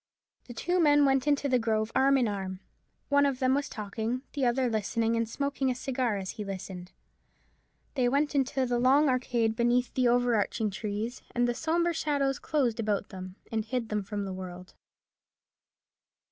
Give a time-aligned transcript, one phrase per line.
[0.45, 2.59] The two men went into the grove arm in arm.
[3.09, 6.91] One of them was talking, the other listening, and smoking a cigar as he listened.
[7.93, 12.39] They went into the long arcade beneath the over arching trees, and the sombre shadows
[12.39, 14.73] closed about them and hid them from the world.